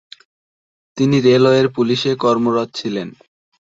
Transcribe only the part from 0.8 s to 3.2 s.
তিনি রেলওয়ের পুলিশে কর্মরত ছিলেন।